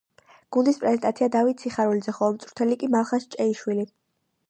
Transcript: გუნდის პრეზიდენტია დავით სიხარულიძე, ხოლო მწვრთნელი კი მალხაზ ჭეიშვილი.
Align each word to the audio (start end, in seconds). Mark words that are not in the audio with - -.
გუნდის 0.55 0.79
პრეზიდენტია 0.83 1.27
დავით 1.35 1.63
სიხარულიძე, 1.65 2.17
ხოლო 2.19 2.35
მწვრთნელი 2.39 2.81
კი 2.85 2.93
მალხაზ 2.97 3.33
ჭეიშვილი. 3.37 3.89